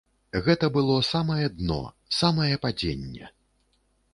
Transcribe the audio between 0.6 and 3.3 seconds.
было самае дно, самае падзенне.